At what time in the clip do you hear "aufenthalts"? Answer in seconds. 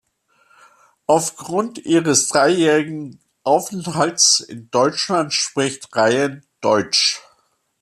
3.43-4.39